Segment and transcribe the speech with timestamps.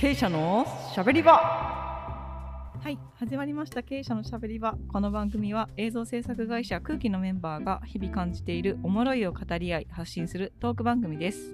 [0.00, 1.32] 経営者のしゃべり場。
[1.32, 3.82] はい始まりました。
[3.82, 4.76] 経営者のしゃべり場。
[4.92, 11.52] この番組は映像制作会社空気のメンバーが日々感じているおもろいを語り合い発信するトーク番組です。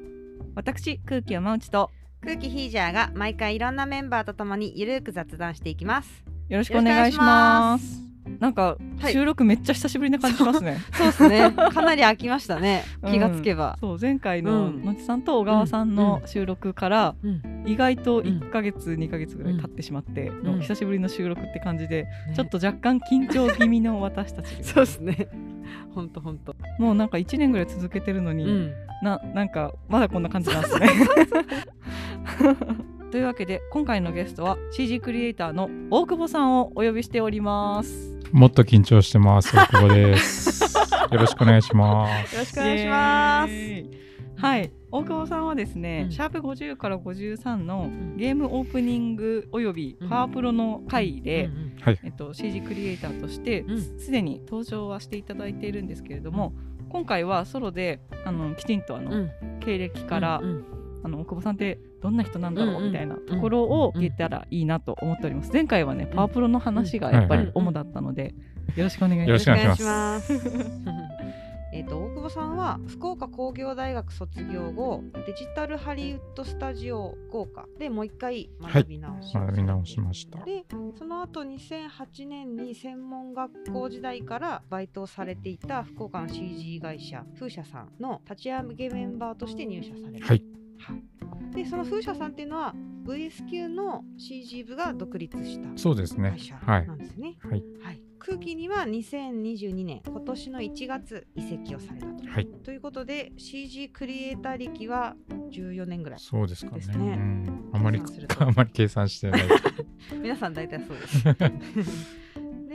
[0.55, 6.23] 私空気山内と空気ヒージャーが毎回いろんなメンバーとともにゆるく雑談していきます。
[6.51, 9.13] よろしくお願いしますなんかはい。
[9.13, 11.07] 収録めっちゃ久しぶりな感じしますね、そう。
[11.07, 11.51] ですね。
[11.53, 12.85] かなり飽きましたね。
[13.07, 14.85] 気がつけば、そう前回のうん。
[14.85, 17.43] のちさんと小川さんの収録からうん。
[17.67, 20.61] 意外と1ヶ月、2ヶ月ぐらい経ってしまってのうん。
[20.61, 22.09] 久しぶりの収録って感じで、ね。
[22.35, 25.29] ちょっと若干緊張気味の私たち そうですね。
[25.95, 26.55] ほんとほんと。
[26.79, 28.73] もうなんか1年ぐらい続けてるのに、うん。
[29.03, 30.89] ななんかまだこんな感じなんですね。
[33.11, 38.14] というわけで今回のゲストは CG クリエイターの大久保さんをお呼びしております。
[38.35, 39.55] もっと緊張してます。
[39.55, 40.77] 大久保です。
[41.13, 42.35] よろしくお願いします。
[42.35, 44.45] よろしくお願いします。
[44.45, 44.73] はい。
[44.91, 46.11] 大久保さんはですね、うん。
[46.11, 51.49] シャープ50から53のんゲームオープニングおよびパワープロの回で。
[52.03, 53.81] えっと、CG クリエイターとしてうん。
[54.01, 56.55] すでに登場はしていただいているんですけれども、
[56.89, 59.31] 今回はソロであのきちんとあの、うん。
[59.61, 65.53] 経歴から、うんうんあの大久保さんってどんな人なんだろうみたいなところを言えたらいいなと思っております。
[65.53, 68.35] 前回はねパワープロの話がやっぱり主だったので、
[68.75, 69.29] よろしくお願いします。
[69.29, 70.33] よろしくお願いします
[71.75, 80.45] えっと大久保さんは福岡工業大学卒業後デジタルハリウッドスタジオ福岡でもう一回学び直し、学び直しました。
[80.45, 80.65] で
[80.97, 90.64] その後2008年に専門学校時代からバイトをされていた福岡の CG 会社風車さんの立ち上げメンバーとして入社された、はい。
[91.55, 96.57] でその風車さんっていうのは VS 級の CG 部が独立したそうですね会社。
[96.57, 96.95] はいな。
[96.95, 97.37] んですね。
[97.41, 97.63] はい。
[97.83, 102.27] はい、空気には2022年今年の1月移籍をされたと。
[102.27, 102.47] はい。
[102.47, 105.17] ということで CG クリエイター歴は
[105.51, 106.19] 14年ぐらい。
[106.19, 107.19] そうですかね。
[107.73, 108.01] あまり
[108.39, 109.43] あまり計算してない。
[110.21, 111.07] 皆さん大体そうで
[111.85, 112.24] す。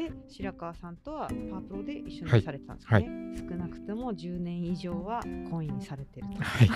[0.10, 3.10] で白川さんとはパープロで一緒にされてたんですかね、
[3.50, 6.44] 少なくとも10年以上は婚姻されてると。
[6.44, 6.68] はい。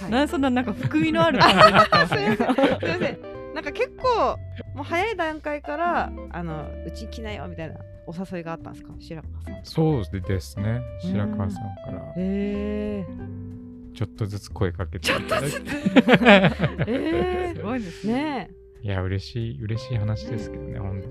[0.00, 2.36] はいなんでそんななんか福井のある感じになってますすいませんね。
[2.36, 3.18] すいません
[3.54, 4.38] なんか結構
[4.74, 8.92] もう早い段階からあのうち来なよみたいなお誘いがあったんですか？
[8.98, 9.64] 白川さん。
[9.64, 10.80] そうですね。
[11.00, 13.06] 白川さんからへえ
[13.94, 15.56] ちょっとずつ声かけていただいて。
[16.86, 18.50] えすごいですー、ね。
[18.82, 20.78] ねいや、嬉しい、嬉しい話ですけどね。
[20.78, 21.02] ほん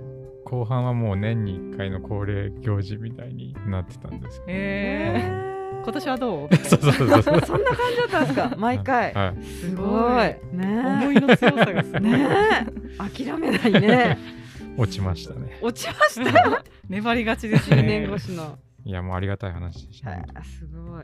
[0.46, 6.50] 後半はもう年に1回の恒例行事みたいになってたんですけええー、今年はどう？
[6.50, 6.58] ど。
[6.64, 7.42] そうそうそうそう。
[7.42, 8.56] そんな感じだったんですか？
[8.58, 9.14] 毎回。
[9.14, 9.44] はい。
[9.44, 10.56] すごい。
[10.56, 12.02] ね思いの強さがすごい。
[12.02, 12.68] ね
[12.98, 14.18] 諦めないね。
[14.78, 15.58] 落ちましたね。
[15.62, 16.64] 落ちました？
[16.90, 17.84] 粘りがちです10ね。
[18.08, 18.60] 年越しの。
[18.84, 20.12] いや、もうありがたい話でした。
[20.12, 21.04] はい、すごい。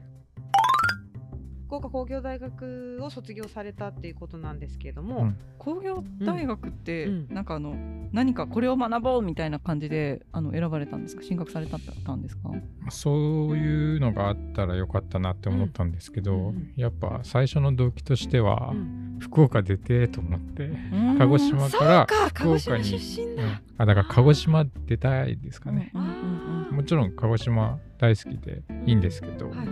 [1.72, 5.38] 福岡工業大学を卒業されたっていうことなんですけれども、うん。
[5.58, 7.28] 工業大学って、うん。
[7.30, 7.78] なんかあの
[8.12, 11.24] 何かこれを学ぼうみたいな感じであの選ばれたんですか？
[11.24, 12.50] 進学されたったんですか？
[12.90, 16.74] そういうのがあったらよかったなって思ったんですけど、うん。
[16.76, 19.20] やっぱ最初の動機としては、うん。
[19.22, 21.18] 福岡出てと思って、うん。
[21.20, 23.44] 鹿児島からか鹿児島福岡に出身だ。
[23.44, 23.50] うん。
[23.78, 26.76] あだから鹿児島出たいですかね、うんうんうん。
[26.76, 29.66] もちろん鹿児島大好きでいいんですけど、はいは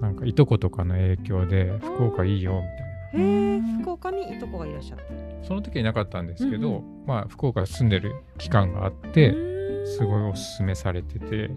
[0.00, 3.20] なんかいとことかの影響で福岡いいよみたいな。
[3.20, 3.22] い。
[3.22, 5.02] へえ、福岡にいとこがいらっしゃる。
[5.42, 7.06] その時いなかったんですけど、うん。
[7.06, 9.86] まあ福岡住んでる期間があって、うん。
[9.86, 11.48] すごいおすすめされてて、それで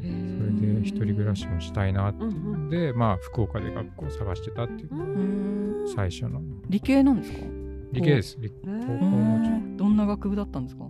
[0.83, 2.23] 一人暮らしもしたいなって。
[2.23, 4.89] うんうんでまあ福岡で学校を探してたっていう。
[4.95, 5.83] ううん。
[5.85, 6.39] ん最初の。
[6.69, 7.39] 理系なんですか？
[7.91, 8.37] 理系です。
[8.37, 8.99] 高校ー。
[9.09, 10.85] もちろんどんな学部だったんですか？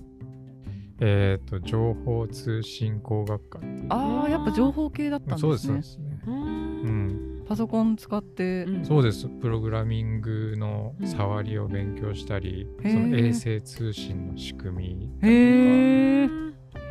[1.02, 3.86] えっ、と情報通信工学科っていう。
[3.90, 6.20] ああやっぱ情報系だったんそうでですそうねですね。
[6.28, 7.08] ううん。
[7.42, 8.86] んパソコン使って、うん。
[8.86, 9.28] そうです。
[9.28, 12.92] プログラミングの触りを勉強したり、へー。
[12.94, 16.28] その衛星通信の仕組みへえ衛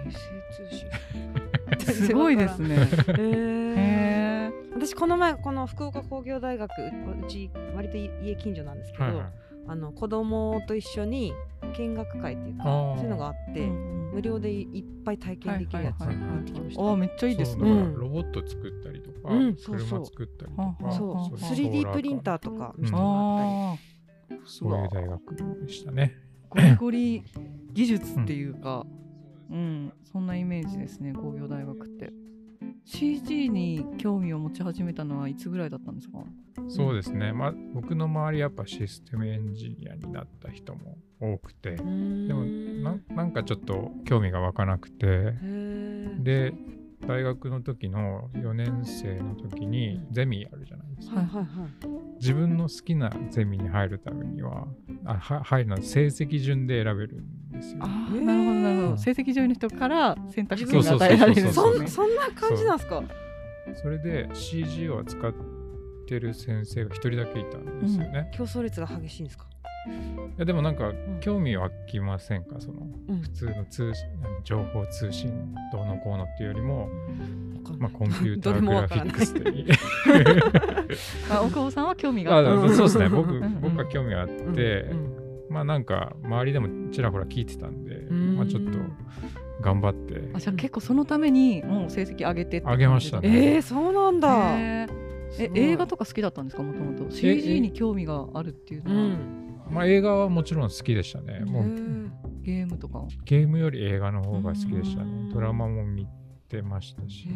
[0.06, 0.16] 星
[1.76, 1.98] 通信。
[2.08, 2.75] すごいですね。
[2.76, 2.88] へへ
[3.76, 11.32] ええ私この前この福岡工業大学ううち割と家近所なんですけど、はいはいあの子供と一緒に
[11.76, 13.67] 見学会っていうかそういうのがあって、
[14.12, 16.00] 無料でいいっぱい体験できるやつ。
[16.00, 16.82] はいはいはい行ってきました。
[16.82, 17.62] ああめっちゃいいですね。
[17.62, 17.99] そうん。
[17.99, 19.56] ロボット作ったりとか、うん。
[19.56, 20.00] そうそう。
[20.00, 20.53] 車作ったり。
[20.53, 23.79] とかそうはあ 3D プリンターとか見せても
[24.31, 25.37] ああそういう大学
[25.67, 26.15] でしたね
[26.50, 27.25] ゴリゴリ
[27.73, 28.87] 技術っていうか、
[29.50, 32.11] うん、そんなイメージですね、工業大学って。
[32.90, 36.25] CG に興味を持ち始めたのはいつぐらいだったんですか？
[36.69, 42.44] そうですね、まあ、僕の周りやっぱシステムエンジニアになった人も多くて、ででも
[42.82, 45.35] ななんかちょっと興味が湧かなくて。
[46.20, 46.55] でで
[47.06, 51.68] 大学の時の4年生の時にゼミあるじゃないですか、はいはいはい。
[52.20, 54.66] 自分の好きなゼミに入るためには
[55.04, 57.78] あは入るのは成績順で選べるんですよ。
[57.82, 58.90] あなるほどなるほうん。
[58.96, 61.86] ど成績上位の人から選択肢がが与えられるんですそうね。
[61.86, 63.02] そんそんな感じなんですか？
[63.82, 65.34] それで CG を扱っ
[66.06, 68.30] てる先生が一人だけいたんですよね。
[68.34, 69.46] 競争率が激しいんですか？
[70.37, 71.19] いやでもなんかん。
[71.20, 72.56] 興味湧きませんか？
[72.61, 73.20] そのうん。
[73.20, 74.05] 普通の通信
[74.44, 76.88] 情報通信どうのこうのっていうよりも、
[77.79, 79.50] まあ、コンピューター グラフィックスで。
[79.56, 79.67] いい。
[81.31, 82.75] あ大久保さんは興味があった。
[82.75, 83.08] そうですね。
[83.08, 85.14] 僕うん僕は興味があって、うん
[85.50, 88.37] まあなんか周りでもちらほら聞いてたんで、ん。
[88.37, 88.79] まあ、ちょっと
[89.62, 90.31] 頑張って。
[90.34, 93.55] あじゃあ結構そのためにもう成績上げて上げましたね。
[93.55, 94.87] えー、そうなんだ、え
[95.31, 95.58] すごい。
[95.58, 96.62] 映画とか好きだったんですか？
[96.62, 97.11] もともと。
[97.11, 99.19] CG に興味があるっていううのは、ん
[99.70, 101.41] まあ、映画はもちろん好きでしたね。
[101.41, 101.65] もう
[102.43, 105.29] ゲームとかゲームより映画の方が好きでしたうん。
[105.29, 105.35] ね。
[105.35, 106.06] ドラマも見
[106.49, 107.29] てましたし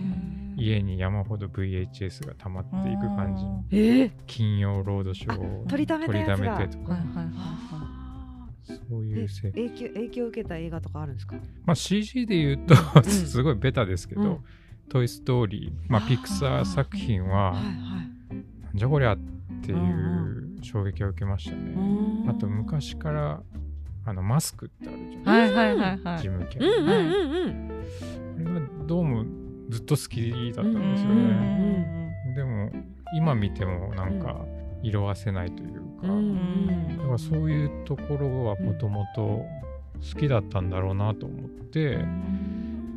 [0.57, 3.37] 家に山ほど VHS が溜まっていく感
[3.71, 3.77] じ。
[3.77, 7.99] えー、金曜ロードショーを取りためてとか、はいはいはいは
[8.65, 11.37] そういう影響影響を受けた映画とかあるんですか？
[11.67, 13.03] まあ CG で言うとん。
[13.05, 14.39] すごいベタですけど、うん。
[14.89, 17.75] トイ・ストーリー、まあ、ピクサー作品は、はいはい。
[18.65, 19.19] なんじゃこりゃっ
[19.63, 21.73] ていう衝撃を受けましたね。
[21.77, 22.31] うん。
[22.31, 23.43] あと昔から
[24.05, 26.19] あのマスクってあるじゃいないはいはいはいはい。
[26.19, 27.83] 事務系うんうんうんうん。
[28.47, 29.25] あれがどうも
[29.71, 32.35] ずっと好きだったんですようんね。
[32.37, 32.71] でも
[33.15, 34.45] 今見てもなんか
[34.83, 41.99] 色あせないというか、うんだからそういうところはもともと好きだったんだろうなと思って、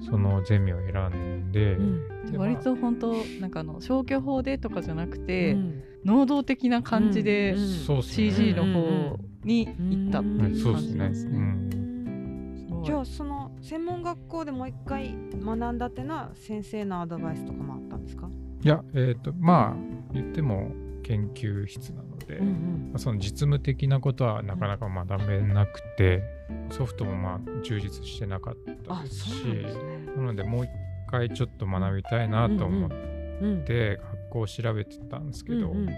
[0.10, 2.32] そのゼミを選んで、うん。
[2.32, 10.92] で割と本当なんかあの消去法でとかじゃなくて、うん能動的な感じで CG の方に行ったっていいう感そうですね。
[10.92, 11.36] じなんですね。
[12.86, 18.30] じゃあその専門学校でもう一回学んだってのは先生のアドバイスとかもあったんですか、
[18.62, 20.72] いや、えっ、と、まあ、言っても
[21.02, 26.22] 研究室なので、んまあその実務的なことはなかなか学べなくて、
[26.70, 28.56] ソフトもまあ充実してなかっ
[28.86, 29.84] たあですしそうなんですね。
[30.18, 30.70] なのでもう一
[31.10, 32.90] 回ちょっと学びたいなと思っ
[33.42, 35.96] うんて学校を調べてたんですけど、うんうん。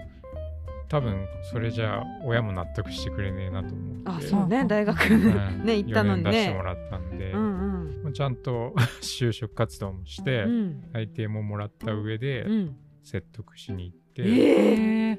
[0.88, 4.02] 多分それじゃあ親も納得してくれねえなと思って。
[4.06, 4.60] あそうね。
[4.60, 5.64] うん大学うん。
[5.64, 6.30] ね行ったのにね。
[6.30, 8.02] 4年出してもらったんで、うんうん。
[8.04, 10.82] まあちゃんと 就職活動もして、うん。
[10.92, 12.76] 内定ももらった上でうん。
[13.02, 15.18] 説得しに行って、ええへー。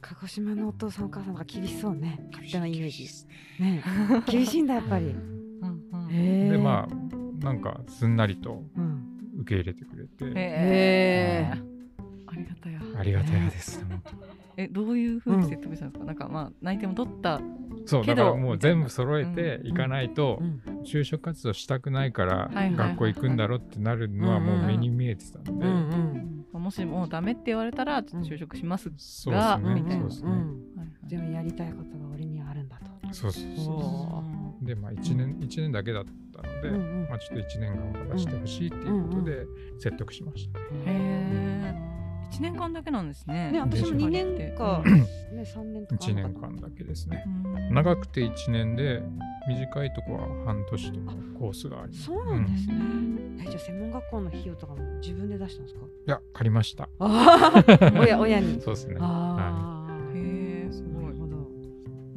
[0.00, 2.20] 鹿児島のお父さんお母さんが厳しそうね。
[2.30, 2.82] 勝手なイメージ。
[2.82, 3.28] 厳しいです
[3.60, 3.82] ね。
[4.30, 5.06] 厳しいんだやっぱり。
[5.06, 5.82] うん。
[5.92, 9.10] うんへえでまあなんかすんなりとうん。
[9.40, 11.60] 受け入れてくれて、へー。
[11.60, 11.73] う
[12.26, 12.80] ありがたや。
[12.98, 13.84] ありがたいです、
[14.56, 17.40] えどういうふうに説得したんですか、なんかまあ内定も取った
[17.86, 20.62] そうだからもう全部揃えていかないと、うん。
[20.84, 26.62] 就職活動したくないから学校行くんだろってなるのはもう目に見えてたんで、うんうん。
[26.62, 30.02] もしもうダメって言われたら就職します、そうですね、みたいな。
[30.02, 30.30] そうですね、
[31.06, 32.84] うでもやりたいことが俺にはあるんだと。
[33.12, 34.24] そうそうそ
[34.62, 37.08] うでまあ1年一年だけだったので、うんうん。
[37.08, 39.46] まあ、ちょっと1年頑張らせてほしいっていうことで
[39.78, 41.93] 説得しました、へえ
[42.38, 43.52] 1年間だけなんですね。
[43.52, 45.00] ね私も2年かうん。
[45.00, 47.24] ね3年とかあ1るのか年間だけですね。
[47.26, 47.74] うん。
[47.74, 49.02] 長くて1年で
[49.48, 52.04] 短いとこは半年とかコースがあります。
[52.04, 52.74] そうなんですね、
[53.40, 55.80] えじゃあ専門学校の費用とかも自分で出したんですか？
[55.84, 56.88] いや借りました。
[57.98, 58.60] 親親に。
[58.60, 58.96] そうですね。
[59.00, 61.14] ああ、へえすごい。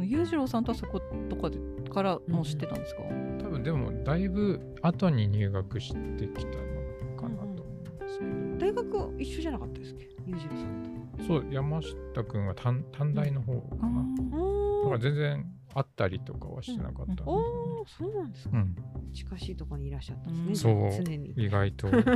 [0.10, 3.02] 裕次郎さんとはそことかでからもう知ってたんですか、
[3.42, 10.84] 多分でもだいぶ後に入学してきたのかなと思うんですけど、大学一緒じゃなかったですっけ裕次郎さん
[11.18, 11.24] と。
[11.24, 18.76] そう山下くんは短短大の方かな、だおから全然会ったりとかはしてなかったんで、おーそうなんですか、うん、
[19.14, 21.34] 近しいところにいらっしゃったんですね、そう常に。
[21.36, 21.88] 意外と。
[21.88, 22.14] やっぱ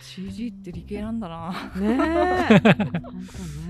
[0.00, 1.52] CG って理系なんだな。
[1.76, 2.60] ねえ。
[2.60, 3.02] 本当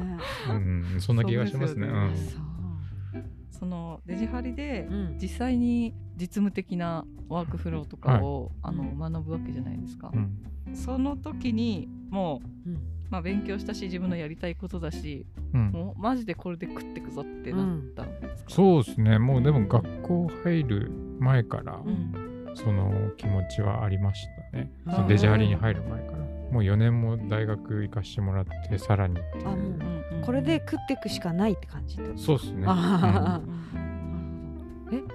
[0.04, 0.18] ね。
[0.49, 1.87] うんそんな気がしますね。
[1.87, 3.61] そううんですよそう。
[3.61, 5.18] そのデジハリでうん。
[5.21, 10.75] 実際に実務的なワークフローとかを、あのうん学ぶわけじゃないですか、うん。
[10.75, 15.71] その時にもう、うんまあ、勉強したし自分のやりたいことだしうん。
[15.71, 19.19] もうマジでこれで食ってくぞってなったんですか、そうですね。
[19.19, 22.15] もうでも学校入る前からうん。
[22.55, 26.19] その気持ちはありましたね、うんそのデジハリに入る前から。
[26.51, 29.49] もう4年も大学行かしてもらってさらにっていう。
[29.49, 30.23] あもううんうん。
[30.25, 32.79] これで食っていくしかないって感じそうですね、あうん。
[32.79, 33.53] あなるほど。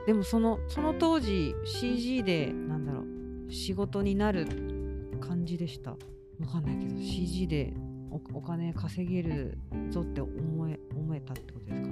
[0.04, 3.04] えでもそのその当時 CG でなんだろ
[3.48, 4.46] う仕事になる
[5.22, 5.96] 感じでした？
[6.42, 7.74] わかんないけど CG で
[8.10, 9.58] おお金稼げる
[9.90, 11.90] ぞって思え思えたってことですか？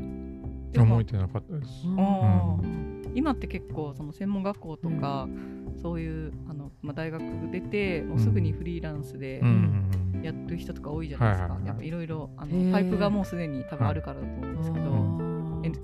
[0.84, 5.28] 思えてなかったです、う今って結構その専門学校とか、
[5.82, 9.48] そういうあの、まあ、大学出てもうすぐにフリーランスでうん
[10.14, 12.46] うんやってる人とか多いじゃないですか、やっぱいろいろパ
[12.82, 14.86] イプがもうすでに多分あるからだと思うんですけど、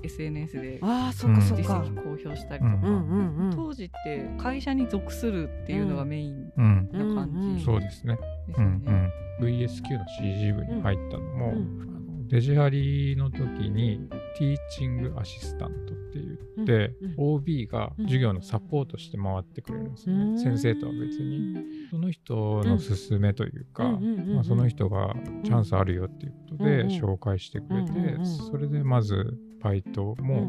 [0.02, 3.50] SNS であーそっかそっ実か績公表したりとか、うんうんうん。
[3.50, 7.60] うん当時って会社に属するっていうのがメインうん、な感じうんうん。
[7.60, 8.16] そうですね。
[8.48, 8.84] ですようん。
[8.84, 9.12] ね。
[9.40, 11.96] うん、VSQ の CG 部に入ったのも、うんあの
[12.28, 14.00] デジハリの時に
[14.36, 16.18] ティーチングアシスタントって
[16.56, 20.38] 言って、うん OB が授業のサポートして回ってくれるんですね、うん。
[20.38, 21.54] 先生とは別に。
[21.90, 24.34] その人の勧めというか、うんうんうんうん。
[24.34, 25.14] まあ、その人が
[25.44, 28.26] チャンスあるよっていうことでうんうん紹介してくれて、うんうんうん。
[28.26, 30.48] それでまずバイトも、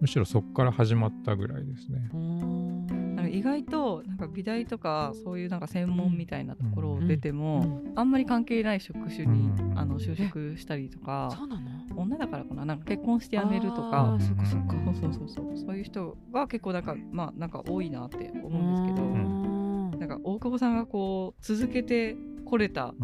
[0.00, 2.10] むしろそこから始まったぐらいですね。
[2.12, 2.86] うん。
[3.14, 7.92] なんか意外となんか美大とかそういうなんか専門みたいなところを出てうも、ん。
[7.94, 9.78] あんまり関係ない職種に、うん。
[9.78, 11.62] あの就職したりとかそうなの？
[11.96, 12.64] 女だからかな？
[12.64, 14.74] なんか結婚して辞めるとあかーそっかそっか。
[14.86, 15.56] そうそうそうそう。
[15.56, 20.00] そういう人が結構なんかまあなんか多いなって思うんですけど、うん。
[20.00, 22.94] なんか大久保さんがこう続けてこれた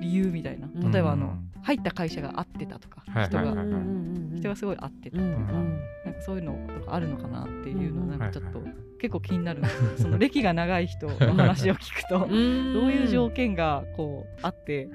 [0.00, 0.68] 理由みたいな。
[0.72, 0.92] うん。
[0.92, 4.38] 例えばあの、うん入った会社が合ってたとか、はい人が、はいはいはい。
[4.38, 8.62] 人がすごい合ってたとか、なんかそういうのとかあるのかなっていうのうんはなんかちょっと
[8.98, 9.90] 結構気になるんですよ。
[9.96, 14.88] その歴が長い人の話を聞くとどういう条件がこうあって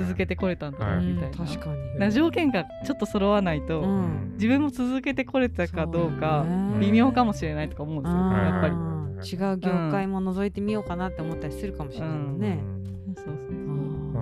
[0.00, 1.98] 続けてこれたんだろうはいみたいな,、確かに。
[1.98, 4.32] な条件がちょっと揃わないと、うん。
[4.34, 6.44] 自分も続けてこれたかどうか
[6.80, 8.74] 微妙かもしれないとか思うんですよ、うんやっぱり。
[9.24, 12.58] 違う業界も覗いてみようかなって思ったりするかもしれないもんね。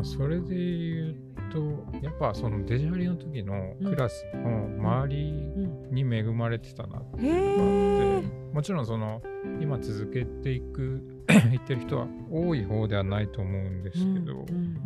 [0.04, 1.16] それで言う
[1.52, 1.60] と
[2.02, 5.94] やっぱそのデジハリの時のクラスの周りうん。
[5.94, 7.64] に恵まれてたなってへいうの
[8.10, 9.20] があえって、もちろんその
[9.60, 14.76] 今続けていく いってる人は多い方ではないと思うんですけど、うん。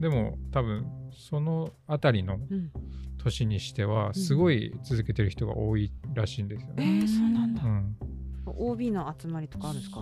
[0.00, 2.70] でも多分そのあたりのうん。
[3.18, 6.84] 年にしてはすごい続けてる人が多いらしいんですよえね。
[7.04, 7.62] ー、そうなんだ。
[7.64, 7.68] う。
[7.68, 7.96] ん
[8.46, 10.00] OB の集まりとかあるんですか？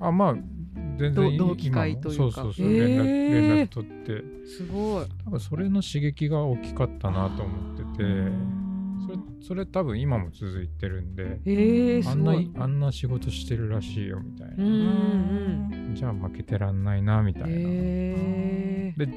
[0.00, 0.34] あまあ
[0.98, 2.24] 全然同同期会というか。
[2.24, 2.78] そうそうそう、へー。
[2.78, 4.46] 連絡連絡取って。
[4.46, 5.06] すごい。
[5.24, 8.30] 多分それの刺激が大きかったなと思ってて。
[9.06, 11.40] それそれ多分今も続いてるんで。
[11.44, 12.62] えー、あんな。
[12.62, 14.76] あんな仕事してるらしいよみたいな、うんう
[15.92, 19.08] んじゃあ負けてらんないなみたいな、へえで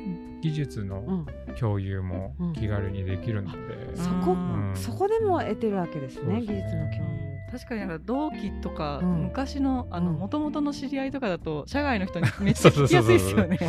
[0.42, 2.54] 技術のうん、共有もうん。
[2.54, 4.72] 気軽にできるので、そこ、ん。
[4.76, 6.42] そこでも得てるわけですね、ね。
[6.42, 9.24] 技術の共確かになんか同期とか、うん。
[9.26, 10.18] 昔のあのうん。
[10.18, 13.60] 元々の知り合いとかだと社外の人にめっちゃ聞きやすいですよね。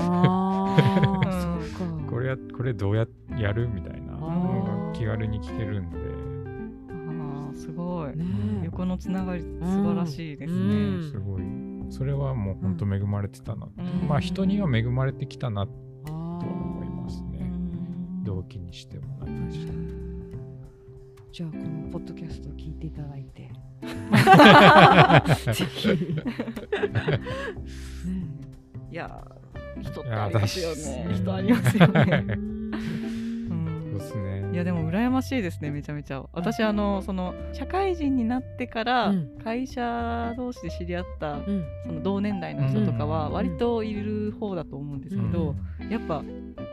[2.08, 3.68] これやこれどうややる？
[3.68, 4.14] みたいな。
[4.94, 5.98] 気軽に聞けるんで、
[6.88, 8.24] ああすごい、ね。
[8.62, 10.58] え横のつながり素晴らしいですね。
[10.58, 10.62] う
[10.98, 11.10] ん。
[11.10, 11.42] すごい。
[11.90, 14.08] それはもう本当恵まれてたな、うん。
[14.08, 18.24] まあ人には恵まれてきたなあと思いますうねん。
[18.24, 19.84] 同期にしても何にしても。
[21.32, 23.50] じゃあこのポッドキャストを聞いていただいて
[25.52, 25.88] ぜひ。
[28.90, 31.06] いやー人ってありますよね。
[31.08, 31.20] 私。
[31.20, 32.24] 人ありますよね。
[33.90, 34.50] そうですね。
[34.52, 36.24] いやでも羨ましいですねめちゃめちゃ。
[36.32, 39.38] 私あのその社会人になってからうん。
[39.42, 41.64] 会社同士で知り合ったうん。
[41.86, 43.32] その同年代の人とかはうん。
[43.34, 45.54] 割といる方だと思うんですけど、
[45.90, 46.22] やっぱ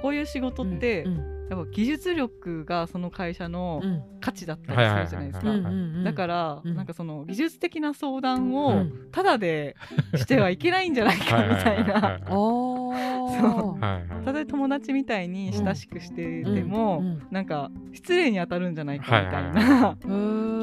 [0.01, 4.03] こういう仕事って、うんやっぱ技術力がその会社のうん。
[4.22, 6.03] 価値だったりするじゃないですか。
[6.03, 6.75] だから、うん。
[6.75, 8.91] なんかその技術的な相談うをん。
[9.12, 9.75] ただで
[10.15, 12.20] してはいけないんじゃないかみたいな。
[12.29, 13.79] おー。
[13.79, 19.98] はいはいたとえ友達みたいに親しくしてても、なんか失礼に当たるんじゃないかみたいはいな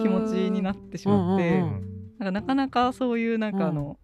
[0.01, 1.79] 気持ちになってしまって、なん
[2.19, 3.99] かなかなかそういうなんかあの、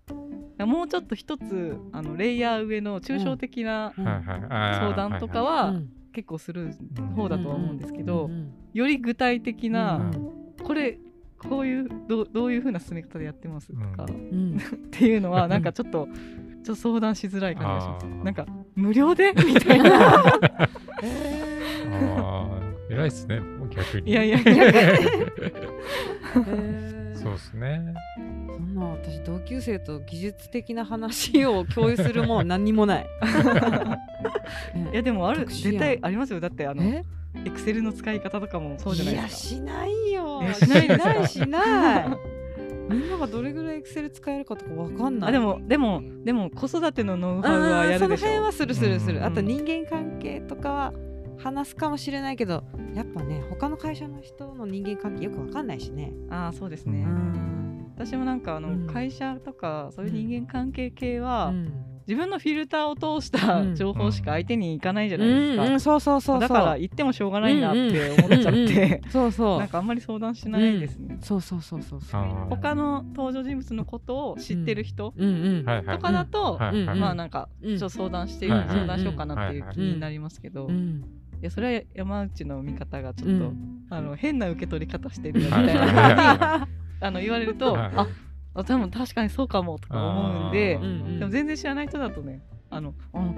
[0.59, 6.75] もうちょっと一つあのレイヤー上の抽象的な相談とかいはうん結構する
[7.14, 10.30] 方だとは思うんですけど、うんより具体的な、うん
[10.64, 10.99] これ
[11.38, 14.09] こういうどうどういう風な進め方でやってますとか、 っ
[14.90, 16.09] ていうのはなんかちょっと
[16.64, 18.25] ちょっと相談しづらい感じがします。
[18.25, 19.35] なんか無料で？
[19.44, 20.25] みたいな。
[21.92, 23.40] あー偉いっすね。
[23.71, 24.11] 逆に。
[24.11, 25.52] いやいやいやへー。
[26.33, 26.44] そう
[27.35, 33.07] ですねそんな私同級生と技術的な話を共有するもん何にもない。
[34.93, 37.03] いやでもある絶対ありますよだってあのえ？
[37.45, 40.55] エクセルの使い方とかもそうじゃないですかしないよえ。
[40.55, 42.09] しないですかしないしない。
[42.88, 45.31] みんながどれぐらいエクセル使えるかとかわかんない。
[45.31, 49.25] あでもでもでも子育てのノウハウはやそのるでしょ辺はするするすうんる。
[49.25, 50.93] あと人間関係とかは
[51.38, 52.64] 話すかもしれないけど、
[52.95, 56.12] やっぱね他の会社の人の人間関係よくわかんないしね。
[56.31, 57.93] ああそうですうね、ん。
[57.97, 58.87] 私もなんかあの、うん。
[58.87, 61.81] 会社とかそういう人間関係系は、うん。
[62.07, 63.75] 自分のフィルターを通したうん。
[63.75, 65.73] 情報しか相手にいかないじゃうないですか、ん。
[65.73, 65.81] うん。
[65.81, 66.41] そうそうそうそう。
[66.41, 69.59] だから言ってもしょうがないなって思っちゃって、そうそう。
[69.61, 72.00] なんかあんまり相談しないですね、そうそうそうそう
[72.50, 76.59] 他の登場人物のことを知ってる人とかだと、
[76.99, 77.73] まあなんかちうん。
[77.75, 78.67] ょっと相談して、うん。
[78.69, 81.05] 相談しようかなっていううん気になりますけど、いうん
[81.45, 83.87] やそれは山内の見方がちょっと、うん。
[83.91, 86.69] あの変な受け取り方してるよみはいたいな、は
[87.01, 87.93] あの言われると、はい。
[87.97, 88.07] あ
[88.55, 90.85] あでも確かにそうかもとか思うんであー。
[90.85, 93.37] うんうんでも全然知らない人だとねあの、うん、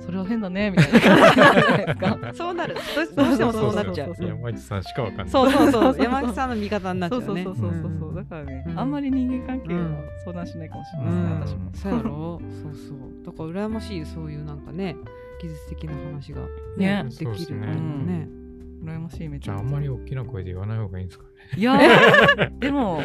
[0.00, 1.00] それは変だねみたいな。
[1.00, 2.34] 感じになるじゃないですか。
[2.34, 2.74] そうなる。
[2.74, 4.06] どうどうしてもそうなっちゃう。
[4.06, 5.28] そうそうそう山内さんしかわかんない。
[5.28, 5.96] そうそうそう。
[6.02, 8.14] 山口さんの味方になっちゃそううねそうそうそうそう、ん。
[8.14, 9.96] だからね、うんあんまり人間関係はうん。
[10.24, 11.64] 相談しないかもしれうないですね、ん。
[11.64, 11.70] 私も。
[11.72, 12.40] そうやろ。
[12.62, 12.98] そうそう。
[13.26, 14.94] だから羨ましいそういうなんかね
[15.40, 16.42] 技術的な話が
[16.76, 17.04] ね。
[17.04, 17.46] でそうですね。
[17.46, 18.28] きるのね。
[18.82, 19.66] 羨ましいめちじゃあゃめちゃ。
[19.66, 21.30] あんまり大きな声で言わない方がいいんですかね。
[21.56, 23.00] いやー でも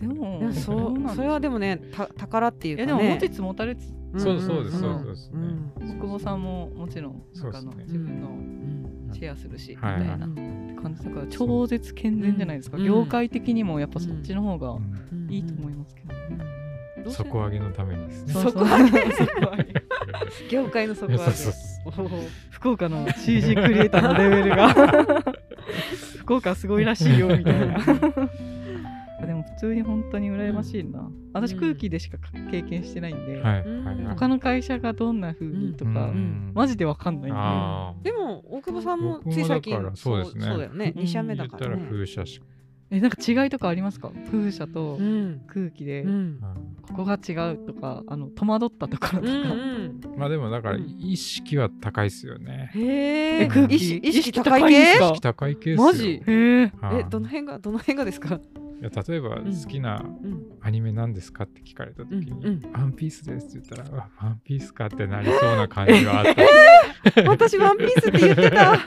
[0.00, 1.08] でもいやそう。
[1.14, 2.92] それはでもねた宝っていうかね。
[2.92, 5.30] いやでも持ちつ持たれつうんそうそうですんそうです。
[5.30, 5.72] ねん。
[5.80, 7.98] 大久保さんももちろんなんかあのそうですね。
[7.98, 9.10] 自分のうん。
[9.12, 10.28] シェアするし、はいみたいな
[10.82, 11.04] 感じ。
[11.04, 12.84] だから超絶健全じゃないですか、うん。
[12.84, 14.92] 業界的にもやっぱそっちの方がうん。
[15.24, 15.30] うん。
[15.32, 16.49] いいと思いますけど、うんどうせ
[17.04, 18.32] 底上げのためにですね。
[18.34, 19.74] 底上げ底上げ。
[20.50, 21.24] 業界の底上げ。
[21.24, 22.06] そうそうそう。
[22.10, 24.74] おお福岡の CG クリエイターのレベルが。
[26.18, 27.78] 福岡すごいらしいよみたいな。
[29.26, 31.10] でも普通に本当に羨ましいな。
[31.32, 32.18] 私うん空気でしか
[32.50, 34.04] 経験してないんで、はいうん。
[34.08, 36.52] 他の会社がどんな風にとか、うん。
[36.54, 37.38] マジでわかんないんで。
[37.40, 40.46] あでも大久保さんもつい最近そうですね。
[40.46, 40.92] そうだよね。
[40.96, 41.02] うん。
[41.02, 41.86] 2社目だからね。
[41.90, 42.46] 風車しか。
[42.92, 44.10] えなんか違いとかありますか？
[44.30, 45.42] 風車とうん。
[45.46, 46.40] 空気で、うん
[46.90, 49.40] ここが違うとかあの戸惑ったところとか、うん
[50.12, 50.18] うん。
[50.18, 50.96] まあでもだからうん。
[50.98, 52.70] 意識は高いですよね。
[52.74, 53.96] へええ空気。
[53.98, 54.92] 意識高い系？
[54.92, 55.86] 意識高い系ですよ。
[55.86, 56.22] マジ？
[56.26, 57.00] へえはい。
[57.00, 58.34] えどの辺がどの辺がですか？
[58.34, 58.40] い
[58.82, 60.46] や例えば好きなうん。
[60.62, 62.72] アニメなんですかって聞かれた時に、うんうん。
[62.72, 67.30] ワンピースですって言ったら、ワンピースかってなりそうな感じがあった。
[67.30, 68.78] 私ワンピースって言ってた。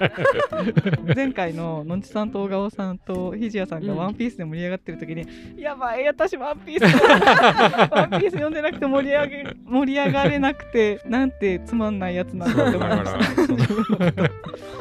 [1.15, 3.99] 前回ののんちさんと小川さんとひじやさんがうん。
[3.99, 5.25] ワンピースで盛り上がってる時に、
[5.57, 6.83] やばい私ワンピース。
[7.93, 14.31] ワンピース読んでなくて盛り上げ盛り上がれなくてなんてつまんないやつなんだって思いました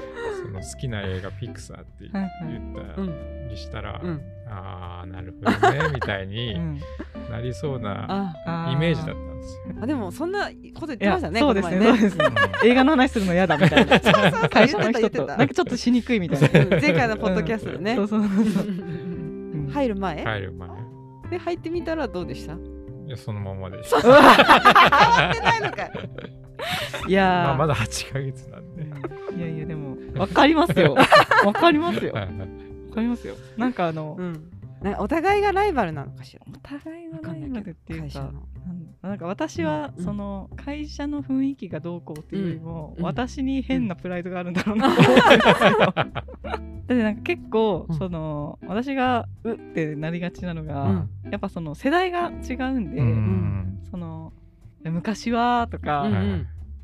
[0.42, 2.12] その好きな映画ピクサーって言っ
[2.94, 4.20] たうんりしたら、うん。
[4.48, 6.80] ああなるほどねみたいにうん。
[7.30, 8.34] なりそうな
[8.72, 9.74] イメージだったんですよ。
[9.80, 12.24] あでもそんなこと言ってましたねそうですねそうですね。
[12.64, 13.98] 映画の話するの嫌だみたいな。
[14.00, 14.10] そ
[14.46, 16.60] う会社の人となんかちょっとしにくいみたいな。
[16.60, 17.96] うん前回のポッドキャストでね。
[19.72, 20.24] 入る前？
[20.24, 20.68] 入る前。
[21.30, 22.52] で入ってみたらどうでした？
[22.54, 22.56] い
[23.12, 24.00] やそのままでした。
[24.02, 25.90] 入ってないのかい。
[27.08, 27.44] いやー。
[27.44, 28.82] まあまだ8ヶ月なんで。
[29.36, 30.94] いやいやでもわかりますよ。
[31.44, 32.12] わかりますよ。
[32.12, 32.26] わ
[32.94, 33.34] かりますよ。
[33.56, 34.22] なんかあのう
[34.98, 36.42] お互いがライバルなのかしら。
[36.52, 38.30] お互いわがライバルっていうか
[39.02, 44.94] なんか私はうんその会社の雰囲気がどうこうっていうよりも、うん私に変なプライドがあるんだろうな。
[44.94, 45.94] と思ってるんですよ。
[45.94, 46.12] だ
[46.54, 47.96] ってなんか結構、うん。
[47.96, 51.10] その私がうってなりがちなのが、うん。
[51.30, 53.78] やっぱその世代が違うんで、うん。
[53.90, 54.32] その
[54.84, 56.08] 昔はとか、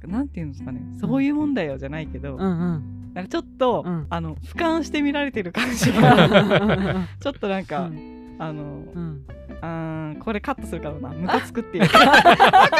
[0.02, 4.07] なんていうんですかねそういうもんだよじゃないけど、なんかちょっと、うん。
[4.11, 8.37] あの俯瞰して見られてる感じが ちょっとなんか、うん。
[8.40, 9.24] あのうん
[9.61, 11.09] あーこれカットするからな。
[11.11, 11.85] ムカつくっていう。
[11.88, 12.05] わかる。
[12.05, 12.75] わかる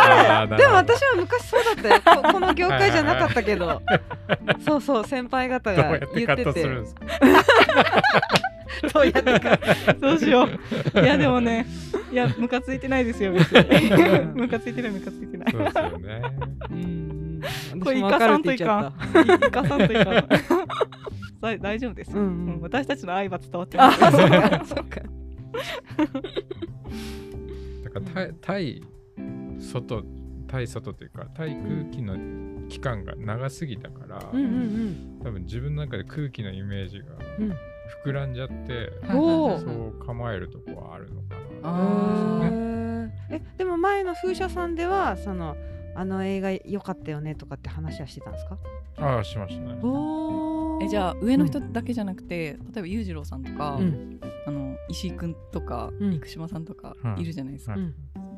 [0.00, 2.22] あーなるでも私は昔そうだったよ。
[2.22, 3.82] ここの業界じゃなかったけど。
[4.64, 6.62] そうそう先輩方どうやがってカット言ってて。
[6.62, 7.02] するんですか？
[8.92, 9.58] どうやってか
[10.00, 10.48] どうしよう。
[11.00, 11.66] いやでもね、
[12.10, 13.90] いやムカついてないですよ別に。
[13.92, 14.34] うん。
[14.34, 15.52] ムカついてないムカついてない。
[15.52, 16.22] そうですよね。
[16.70, 17.40] うん。
[17.84, 19.24] これ私もわかるって言っちゃった。
[19.38, 20.06] 生かさんといかん。
[20.06, 20.26] だ
[21.60, 22.26] 大丈夫です、うんうん。
[22.54, 24.00] うん私たちの愛は伝わってあます。
[24.00, 25.00] そうかそうか
[27.84, 28.82] だから対対
[29.58, 30.04] 外
[30.48, 37.04] 対外というか対空気の期間が長すぎたから、うんうん多分自分の中で空気のイメージが
[37.38, 37.52] うん。
[38.04, 41.40] 膨らんじゃって、うんおそーう構えるとこはあるのかな。
[41.64, 43.10] あへー。
[43.30, 45.56] えでも前の風車さんではその
[45.94, 48.58] あの映画良かったよねとかって話はしてたんですか？
[48.98, 49.80] ああしましたね。
[49.82, 54.20] おえじゃあ上の人だけじゃなくて、例えば裕次郎さんとか、うん。
[54.46, 56.20] あの石井くんとか、うん。
[56.20, 57.76] 生島さんとかうんいるじゃないですか。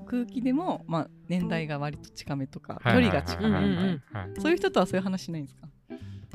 [0.07, 2.95] 空気でもまあ年代が割と近めとか、はい。
[2.95, 4.01] 距離が近めとか、はいはいはいはい。
[4.41, 5.69] そういう人とはそういう話しないんですか？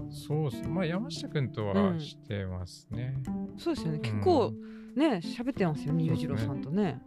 [0.10, 0.62] そうです。
[0.64, 0.68] ね。
[0.70, 3.16] まあ山下君とうんはしてますね。
[3.58, 4.00] そうですよね。
[4.00, 4.02] ん。
[4.02, 4.54] 結構
[4.96, 7.00] ね喋ってますよね裕次郎さんとね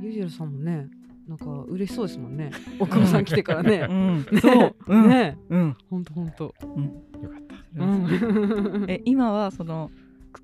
[0.00, 0.86] 裕次郎さんもね
[1.30, 2.50] なんか嬉しそうですもんね。
[2.80, 3.86] 奥野さん来てからね。
[3.86, 4.18] ん。
[4.32, 4.40] ね。
[4.40, 5.38] そう、うん、ね。
[5.48, 5.76] うん。
[5.88, 6.44] ほんとほんと。
[6.44, 7.42] よかっ
[7.76, 7.84] た。
[7.84, 8.86] うん。
[8.90, 9.92] え今はその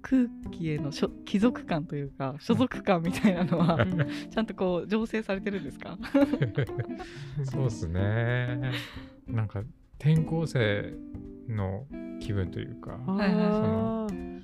[0.01, 3.99] 空気への所貴族感というか所属感みたいなのはうん。
[4.31, 5.99] ちゃんとこう醸成されてるんですか？
[7.42, 8.70] そうっすね。
[9.27, 9.64] なんか
[9.99, 10.94] 転校生
[11.49, 11.85] の
[12.20, 14.37] 気分というか、はいはいあー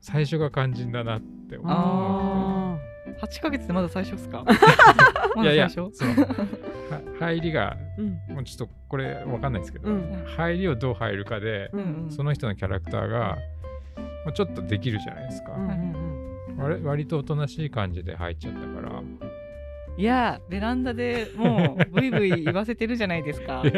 [0.00, 2.55] 最初が肝心だなって思あ
[3.22, 4.44] 8ヶ月でまだ最初ですか？
[4.44, 5.38] う。
[5.38, 8.34] まいやいや、だ最初そのは入りが、ーうん。
[8.36, 10.24] もうちょっとこれわかんないですけど、うん。
[10.36, 12.10] 入りをどう入るかで、うんうん。
[12.10, 13.36] その人のキャラクターが、
[14.24, 15.52] まあ、ちょっとできるじゃないですか。
[15.52, 16.06] うんうん
[16.58, 19.02] 割割とおとなしい感じで入っちゃったから。
[19.98, 23.62] いやベランダでもうブイブイ言わせてるじゃないですか。
[23.62, 23.70] 棒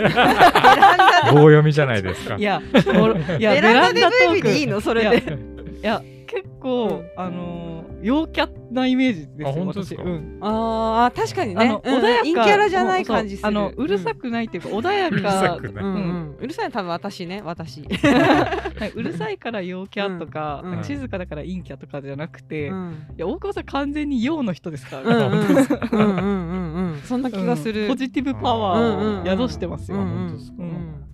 [1.40, 2.36] 読みじゃないですか。
[2.36, 4.30] いやおいやベランダでトーク。
[4.30, 4.80] ブイブイでいいの？
[4.80, 5.38] それで。
[5.80, 10.02] いや結構、あのー陽キャなイメージですよあ本当ですか？
[10.02, 10.06] 私。
[10.06, 10.38] うん。
[10.42, 11.94] あー確かにあの、ねうん。
[12.00, 12.20] 穏やか。
[12.20, 13.48] 陰キャラじゃない感じする。
[13.48, 16.36] あのうるさくないっていうか、穏やうるさかうんうん。
[16.40, 17.82] うるさいの多分私ね私。
[17.88, 20.76] はいうるさいから陽キャとか,、うん。
[20.78, 20.84] うん。
[20.84, 23.06] 静かだから陰キャとかじゃなくて、いうん。
[23.16, 25.56] や大久保さん完全に陽の人ですから、うんうんうん。
[25.92, 27.82] うんうんうんそんな気がする。
[27.82, 27.88] うん。
[27.88, 29.98] ポジティブパワーを宿してますよ、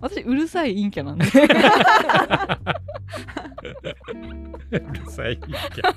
[0.01, 1.25] 私うるさい陰キャなんで。
[4.71, 5.93] うるさいキャ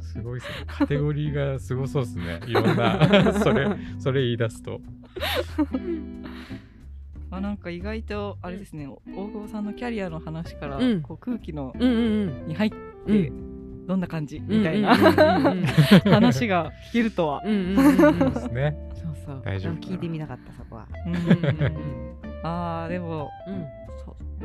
[0.00, 0.54] すごいっすね。
[0.66, 2.40] カテゴリーがすごそうですね。
[2.46, 3.68] いろんな、 それ、
[3.98, 4.80] それ言い出すと。
[7.30, 8.86] あなんか意外とあれですね。
[8.86, 11.02] 大久保さんのキャリアの話から、うん。
[11.02, 11.94] こう空気のうんう
[12.44, 12.76] んに入って、
[13.28, 13.86] うん。
[13.86, 14.36] どんな感じ？
[14.38, 15.52] うんみたいな、うんうん。
[15.52, 15.66] うんうん
[16.12, 17.42] 話が聞けるとは。
[17.44, 17.96] うんうんうんうん。
[17.96, 18.76] そうですね。
[18.94, 19.42] そうそう。
[19.44, 20.86] 大丈夫でも聞いてみたかったそこは。
[21.06, 22.16] うんうんうん。
[22.44, 23.64] あーでもうん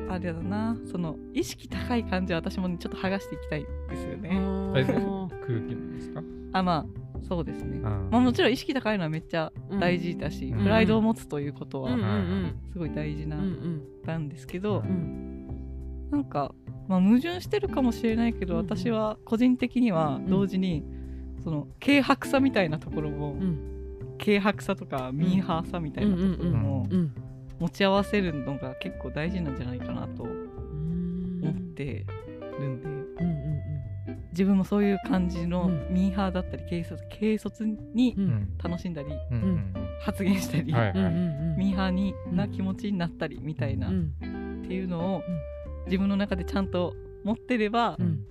[0.09, 0.77] あれだな。
[0.91, 4.29] その意識高い感じは私もねちょっと剥がしていきたいですよね。
[4.73, 6.21] 空気なんですか？
[6.53, 7.77] あまあそうですね。
[7.77, 10.63] うんまあ、もちろん意識高いのはめっちゃ大事だし、うん。
[10.63, 11.95] プライドを持つということは
[12.71, 13.37] すごい大事な
[14.05, 14.89] なんですけど、うん。
[14.89, 15.31] うん
[16.11, 16.53] なんか、
[16.89, 20.83] まあ、矛盾してるかもしれないけど、私は個人的には同時に、
[21.41, 23.67] その軽薄さみたいなところも、うん。
[24.19, 27.13] 軽薄さとかミーハーさみたいなところもうん
[27.61, 31.39] 持ち合わせるのが結構大事なんじゃないかなとうん。
[31.43, 32.05] 思って
[32.59, 32.87] るんで、
[33.19, 33.41] うんうん
[34.31, 35.93] 自分もそういう感じのうん。
[35.93, 38.15] ミーハーだったり軽率軽率に
[38.63, 39.09] 楽しんだり
[40.01, 44.61] 発言したり、ミーハーにうんな気持ちになったりみたいな、うん。
[44.65, 45.21] っていうのを
[45.85, 48.25] 自分の中でちゃんと持ってればうん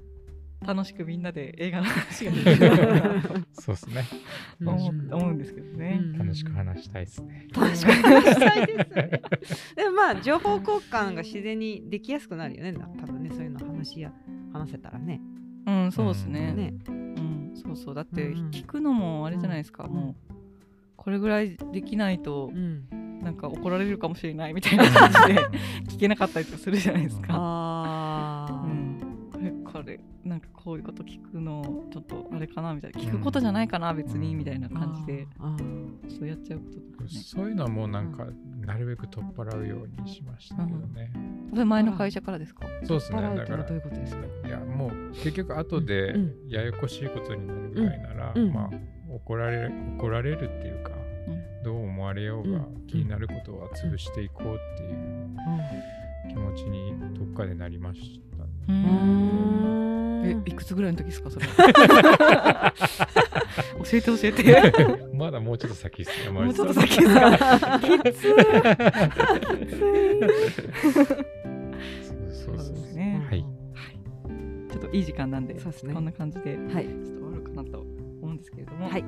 [0.73, 3.29] 楽しくみんなで映画の話ができるなと
[3.61, 4.05] そうですね。
[4.65, 6.01] 思ううん思うんですけどね。
[6.17, 7.49] 楽しく話したいですね。
[7.53, 9.23] 楽しく話したいですね。
[9.75, 12.73] でもまあ情報交換が自然にできやすくなるよね。
[13.01, 14.13] 多分ねそういうの話や
[14.53, 15.21] 話せたらね。
[15.67, 16.53] うん、そうですね。
[16.53, 16.75] ね。
[16.87, 17.95] うん、そうそう。
[17.97, 19.85] だって聞くのもあれじゃないですか。
[19.85, 20.33] うんもう
[20.97, 22.85] これぐらいできないとうん。
[23.23, 25.49] なんか怒られるかもしれないみたいな感じで
[25.91, 27.35] 聞けなかったりとかするじゃないですか。
[31.03, 35.27] と聞くのちょっとあれかなみたいな聞くことじゃないかな別にみたいな感じで。
[36.09, 37.11] そうやっちゃうこととかね。
[37.11, 38.27] そういうのはもうなんか、
[38.61, 41.13] なるべく取っ払うようにしましたけどね。
[41.51, 42.67] それ前の会社からですか？
[42.85, 43.23] そうですね。
[43.23, 44.23] だからどういうことですか？
[44.47, 48.71] いやもう結局後でうんややこしいことになるぐらいなら、うんうんまあ
[49.09, 55.37] 怒られる怒られるっていうか、うんどう思われようがうん気になることは潰していこうっていう
[56.29, 58.21] 気持ちにどっかでなりまし
[58.67, 59.60] たね。
[60.61, 61.46] くつぐらいの時ですかそれ
[63.85, 65.14] 教えて教えて。
[65.14, 66.31] まだもうちょっと先ですね。
[66.31, 68.40] もうちょっと山先ですか？
[69.59, 69.77] きつ
[72.44, 73.23] そうそうですね。
[73.29, 73.44] はい。
[74.70, 75.61] ちょっといい時間なんでね。
[75.94, 76.85] こんな感じではい。
[76.87, 77.88] ちょっと終わるかなと思
[78.23, 79.05] うんですけれども、はい。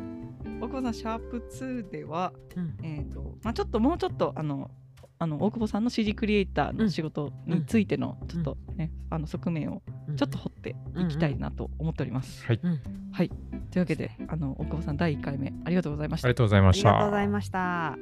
[0.61, 2.75] 大久保さんシャープ2では、うん。
[2.83, 4.71] えーとまあ、ちょっともうちょっとあの
[5.19, 9.83] あの大久保さんの CG クリエイターの仕事についてのちょっとね、あの側面を
[10.17, 12.45] ちょっと掘っていきたいなと思っております。
[12.47, 12.61] はい。
[12.63, 12.81] うん。
[13.13, 13.39] はい、とい
[13.77, 16.37] うわけであの大久保さん第1回目ありがとうございましたありが。
[16.37, 16.93] とうございまありした。
[16.93, 17.97] がとうございました。